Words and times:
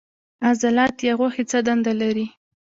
عضلات 0.47 0.95
یا 1.07 1.13
غوښې 1.19 1.43
څه 1.51 1.59
دنده 1.67 1.93
لري 2.01 2.25